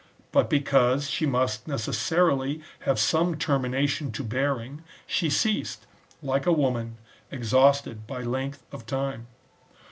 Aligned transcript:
But 0.31 0.49
because 0.49 1.11
she 1.11 1.27
must 1.27 1.67
necessarily 1.67 2.63
have 2.87 2.97
some 2.99 3.35
termination 3.37 4.11
to 4.13 4.23
bearing, 4.23 4.81
she 5.05 5.29
ceased, 5.29 5.85
like 6.23 6.47
a 6.47 6.51
woman, 6.51 6.97
exhausted 7.29 8.07
by 8.07 8.23
length 8.23 8.63
of 8.71 8.87
time. 8.87 9.27